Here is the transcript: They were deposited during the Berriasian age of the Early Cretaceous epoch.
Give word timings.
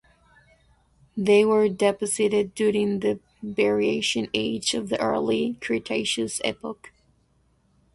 They 1.15 1.45
were 1.45 1.69
deposited 1.69 2.55
during 2.55 3.01
the 3.01 3.19
Berriasian 3.43 4.29
age 4.33 4.73
of 4.73 4.89
the 4.89 4.99
Early 4.99 5.59
Cretaceous 5.61 6.41
epoch. 6.43 6.91